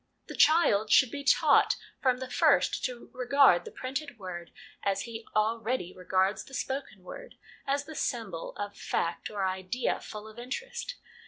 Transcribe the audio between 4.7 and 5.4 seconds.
as he